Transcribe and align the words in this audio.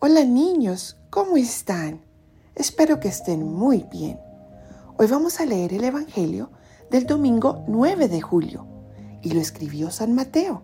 Hola 0.00 0.24
niños, 0.24 0.96
¿cómo 1.10 1.36
están? 1.36 2.00
Espero 2.56 2.98
que 2.98 3.06
estén 3.06 3.44
muy 3.44 3.86
bien. 3.90 4.18
Hoy 4.96 5.06
vamos 5.06 5.38
a 5.38 5.46
leer 5.46 5.74
el 5.74 5.84
Evangelio 5.84 6.50
del 6.90 7.06
domingo 7.06 7.64
9 7.68 8.08
de 8.08 8.20
julio 8.20 8.66
y 9.22 9.30
lo 9.30 9.40
escribió 9.40 9.92
San 9.92 10.14
Mateo. 10.14 10.62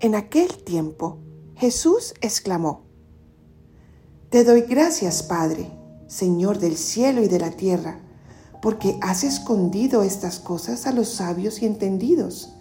En 0.00 0.14
aquel 0.14 0.62
tiempo 0.64 1.18
Jesús 1.56 2.12
exclamó, 2.20 2.82
Te 4.28 4.44
doy 4.44 4.62
gracias, 4.62 5.22
Padre, 5.22 5.70
Señor 6.08 6.58
del 6.58 6.76
cielo 6.76 7.22
y 7.22 7.28
de 7.28 7.38
la 7.38 7.52
tierra, 7.52 8.00
porque 8.60 8.98
has 9.00 9.24
escondido 9.24 10.02
estas 10.02 10.40
cosas 10.40 10.86
a 10.86 10.92
los 10.92 11.08
sabios 11.08 11.62
y 11.62 11.66
entendidos 11.66 12.52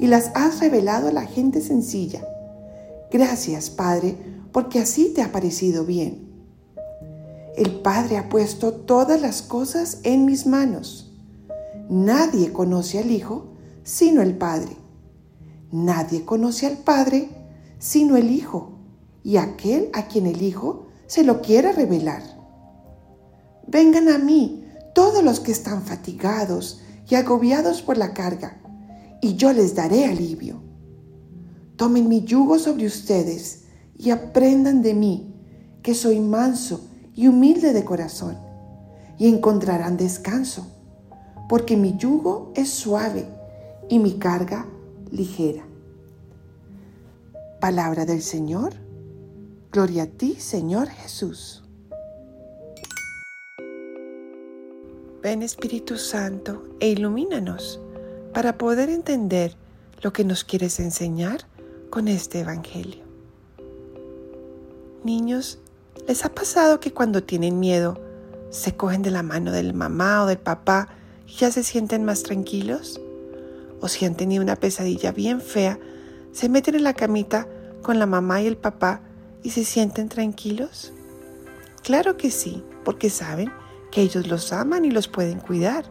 y 0.00 0.08
las 0.08 0.32
has 0.34 0.58
revelado 0.58 1.06
a 1.06 1.12
la 1.12 1.26
gente 1.26 1.60
sencilla. 1.60 2.26
Gracias, 3.12 3.68
Padre, 3.68 4.16
porque 4.52 4.78
así 4.78 5.12
te 5.14 5.20
ha 5.20 5.30
parecido 5.32 5.84
bien. 5.84 6.32
El 7.56 7.80
Padre 7.82 8.16
ha 8.16 8.30
puesto 8.30 8.72
todas 8.72 9.20
las 9.20 9.42
cosas 9.42 9.98
en 10.02 10.24
mis 10.24 10.46
manos. 10.46 11.12
Nadie 11.90 12.52
conoce 12.52 12.98
al 12.98 13.10
Hijo 13.10 13.48
sino 13.84 14.22
el 14.22 14.38
Padre. 14.38 14.76
Nadie 15.70 16.24
conoce 16.24 16.66
al 16.66 16.78
Padre 16.78 17.28
sino 17.78 18.16
el 18.16 18.30
Hijo 18.30 18.78
y 19.22 19.36
aquel 19.36 19.90
a 19.92 20.06
quien 20.06 20.26
el 20.26 20.40
Hijo 20.40 20.86
se 21.06 21.22
lo 21.22 21.42
quiera 21.42 21.72
revelar. 21.72 22.22
Vengan 23.66 24.08
a 24.08 24.16
mí 24.16 24.64
todos 24.94 25.22
los 25.22 25.40
que 25.40 25.52
están 25.52 25.82
fatigados 25.82 26.80
y 27.08 27.14
agobiados 27.16 27.82
por 27.82 27.98
la 27.98 28.14
carga, 28.14 28.58
y 29.20 29.34
yo 29.34 29.52
les 29.52 29.74
daré 29.74 30.06
alivio. 30.06 30.61
Tomen 31.76 32.08
mi 32.08 32.22
yugo 32.22 32.58
sobre 32.58 32.86
ustedes 32.86 33.64
y 33.96 34.10
aprendan 34.10 34.82
de 34.82 34.94
mí, 34.94 35.34
que 35.82 35.94
soy 35.94 36.20
manso 36.20 36.88
y 37.14 37.28
humilde 37.28 37.72
de 37.72 37.84
corazón, 37.84 38.36
y 39.18 39.28
encontrarán 39.28 39.96
descanso, 39.96 40.66
porque 41.48 41.76
mi 41.76 41.96
yugo 41.96 42.52
es 42.54 42.70
suave 42.70 43.26
y 43.88 43.98
mi 43.98 44.18
carga 44.18 44.66
ligera. 45.10 45.64
Palabra 47.60 48.04
del 48.04 48.22
Señor. 48.22 48.74
Gloria 49.70 50.02
a 50.04 50.06
ti, 50.06 50.36
Señor 50.38 50.88
Jesús. 50.88 51.62
Ven 55.22 55.42
Espíritu 55.42 55.96
Santo 55.96 56.64
e 56.80 56.88
ilumínanos 56.88 57.80
para 58.34 58.58
poder 58.58 58.90
entender 58.90 59.54
lo 60.02 60.12
que 60.12 60.24
nos 60.24 60.42
quieres 60.42 60.80
enseñar 60.80 61.46
con 61.92 62.08
este 62.08 62.40
Evangelio. 62.40 63.04
Niños, 65.04 65.58
¿les 66.08 66.24
ha 66.24 66.30
pasado 66.30 66.80
que 66.80 66.94
cuando 66.94 67.22
tienen 67.22 67.60
miedo 67.60 68.00
se 68.48 68.74
cogen 68.74 69.02
de 69.02 69.10
la 69.10 69.22
mano 69.22 69.52
del 69.52 69.74
mamá 69.74 70.22
o 70.22 70.26
del 70.26 70.38
papá 70.38 70.88
y 71.26 71.32
ya 71.32 71.50
se 71.50 71.62
sienten 71.62 72.02
más 72.02 72.22
tranquilos? 72.22 72.98
¿O 73.82 73.88
si 73.88 74.06
han 74.06 74.14
tenido 74.14 74.42
una 74.42 74.56
pesadilla 74.56 75.12
bien 75.12 75.42
fea, 75.42 75.78
se 76.32 76.48
meten 76.48 76.76
en 76.76 76.84
la 76.84 76.94
camita 76.94 77.46
con 77.82 77.98
la 77.98 78.06
mamá 78.06 78.40
y 78.40 78.46
el 78.46 78.56
papá 78.56 79.02
y 79.42 79.50
se 79.50 79.62
sienten 79.62 80.08
tranquilos? 80.08 80.94
Claro 81.82 82.16
que 82.16 82.30
sí, 82.30 82.64
porque 82.86 83.10
saben 83.10 83.52
que 83.90 84.00
ellos 84.00 84.28
los 84.28 84.54
aman 84.54 84.86
y 84.86 84.90
los 84.90 85.08
pueden 85.08 85.40
cuidar. 85.40 85.84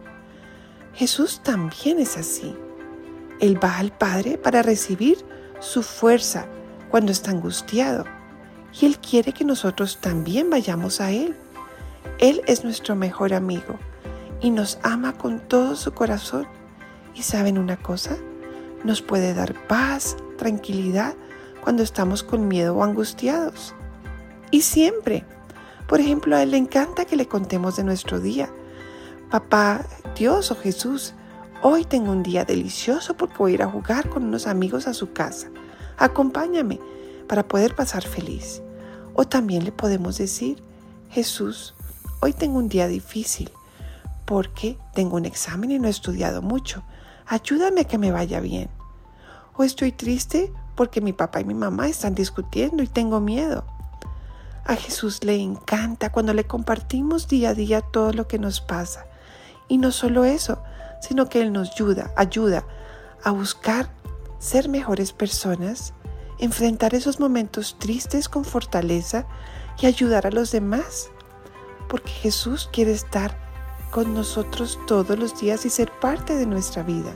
Jesús 0.95 1.41
también 1.43 1.99
es 1.99 2.17
así. 2.17 2.55
Él 3.39 3.63
va 3.63 3.77
al 3.77 3.95
Padre 3.95 4.39
para 4.39 4.63
recibir 4.63 5.29
su 5.61 5.83
fuerza 5.83 6.47
cuando 6.89 7.13
está 7.13 7.31
angustiado 7.31 8.03
y 8.79 8.85
Él 8.85 8.97
quiere 8.99 9.33
que 9.33 9.45
nosotros 9.45 9.99
también 9.99 10.49
vayamos 10.49 11.01
a 11.01 11.11
Él. 11.11 11.35
Él 12.19 12.41
es 12.47 12.63
nuestro 12.63 12.95
mejor 12.95 13.33
amigo 13.33 13.77
y 14.41 14.49
nos 14.49 14.79
ama 14.83 15.17
con 15.17 15.39
todo 15.39 15.75
su 15.75 15.93
corazón. 15.93 16.47
¿Y 17.13 17.23
saben 17.23 17.57
una 17.57 17.77
cosa? 17.77 18.17
Nos 18.83 19.01
puede 19.01 19.33
dar 19.33 19.53
paz, 19.67 20.15
tranquilidad 20.37 21.13
cuando 21.61 21.83
estamos 21.83 22.23
con 22.23 22.47
miedo 22.47 22.75
o 22.75 22.83
angustiados. 22.83 23.75
Y 24.49 24.61
siempre. 24.61 25.25
Por 25.87 25.99
ejemplo, 25.99 26.35
a 26.35 26.43
Él 26.43 26.51
le 26.51 26.57
encanta 26.57 27.05
que 27.05 27.17
le 27.17 27.27
contemos 27.27 27.75
de 27.75 27.83
nuestro 27.83 28.19
día. 28.19 28.49
Papá, 29.29 29.85
Dios 30.15 30.49
o 30.51 30.55
Jesús, 30.55 31.13
hoy 31.61 31.83
tengo 31.83 32.11
un 32.11 32.23
día 32.23 32.45
delicioso 32.45 33.15
porque 33.17 33.35
voy 33.37 33.51
a 33.51 33.55
ir 33.55 33.63
a 33.63 33.69
jugar 33.69 34.09
con 34.09 34.23
unos 34.23 34.47
amigos 34.47 34.87
a 34.87 34.93
su 34.93 35.11
casa. 35.11 35.49
Acompáñame 36.01 36.79
para 37.27 37.47
poder 37.47 37.75
pasar 37.75 38.03
feliz. 38.03 38.63
O 39.13 39.25
también 39.25 39.63
le 39.63 39.71
podemos 39.71 40.17
decir, 40.17 40.63
Jesús, 41.11 41.75
hoy 42.21 42.33
tengo 42.33 42.57
un 42.57 42.69
día 42.69 42.87
difícil 42.87 43.51
porque 44.25 44.79
tengo 44.95 45.17
un 45.17 45.25
examen 45.25 45.69
y 45.69 45.77
no 45.77 45.87
he 45.87 45.91
estudiado 45.91 46.41
mucho. 46.41 46.81
Ayúdame 47.27 47.81
a 47.81 47.83
que 47.83 47.99
me 47.99 48.11
vaya 48.11 48.39
bien. 48.39 48.67
O 49.55 49.63
estoy 49.63 49.91
triste 49.91 50.51
porque 50.73 51.01
mi 51.01 51.13
papá 51.13 51.41
y 51.41 51.45
mi 51.45 51.53
mamá 51.53 51.87
están 51.87 52.15
discutiendo 52.15 52.81
y 52.81 52.87
tengo 52.87 53.19
miedo. 53.19 53.63
A 54.65 54.75
Jesús 54.75 55.23
le 55.23 55.35
encanta 55.35 56.11
cuando 56.11 56.33
le 56.33 56.45
compartimos 56.45 57.27
día 57.27 57.49
a 57.49 57.53
día 57.53 57.81
todo 57.81 58.11
lo 58.11 58.27
que 58.27 58.39
nos 58.39 58.59
pasa. 58.59 59.05
Y 59.67 59.77
no 59.77 59.91
solo 59.91 60.25
eso, 60.25 60.63
sino 60.99 61.29
que 61.29 61.41
Él 61.41 61.53
nos 61.53 61.73
ayuda, 61.73 62.11
ayuda 62.17 62.63
a 63.23 63.29
buscar 63.29 64.01
ser 64.41 64.69
mejores 64.69 65.13
personas 65.13 65.93
enfrentar 66.39 66.95
esos 66.95 67.19
momentos 67.19 67.77
tristes 67.77 68.27
con 68.27 68.43
fortaleza 68.43 69.27
y 69.79 69.85
ayudar 69.85 70.25
a 70.25 70.31
los 70.31 70.51
demás. 70.51 71.11
Porque 71.87 72.09
Jesús 72.09 72.67
quiere 72.73 72.91
estar 72.91 73.37
con 73.91 74.15
nosotros 74.15 74.79
todos 74.87 75.17
los 75.19 75.39
días 75.39 75.65
y 75.65 75.69
ser 75.69 75.91
parte 75.99 76.35
de 76.35 76.47
nuestra 76.47 76.81
vida 76.81 77.13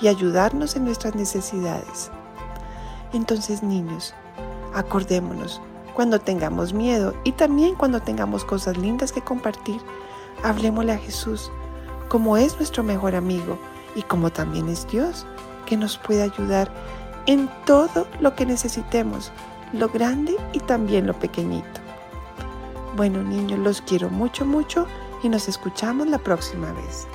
y 0.00 0.08
ayudarnos 0.08 0.74
en 0.74 0.84
nuestras 0.84 1.14
necesidades. 1.14 2.10
Entonces, 3.12 3.62
niños, 3.62 4.12
acordémonos, 4.74 5.60
cuando 5.94 6.20
tengamos 6.20 6.72
miedo 6.72 7.14
y 7.22 7.30
también 7.32 7.76
cuando 7.76 8.02
tengamos 8.02 8.44
cosas 8.44 8.76
lindas 8.76 9.12
que 9.12 9.22
compartir, 9.22 9.80
hablemosle 10.42 10.94
a 10.94 10.98
Jesús, 10.98 11.52
como 12.08 12.36
es 12.36 12.56
nuestro 12.56 12.82
mejor 12.82 13.14
amigo 13.14 13.60
y 13.94 14.02
como 14.02 14.32
también 14.32 14.68
es 14.68 14.88
Dios, 14.88 15.24
que 15.64 15.76
nos 15.76 15.98
puede 15.98 16.22
ayudar 16.22 16.70
en 17.26 17.48
todo 17.66 18.06
lo 18.20 18.34
que 18.34 18.46
necesitemos, 18.46 19.32
lo 19.72 19.88
grande 19.88 20.36
y 20.52 20.60
también 20.60 21.06
lo 21.06 21.18
pequeñito. 21.18 21.80
Bueno 22.96 23.22
niños, 23.22 23.58
los 23.58 23.80
quiero 23.82 24.08
mucho, 24.10 24.44
mucho 24.44 24.86
y 25.22 25.28
nos 25.28 25.48
escuchamos 25.48 26.06
la 26.06 26.18
próxima 26.18 26.72
vez. 26.72 27.06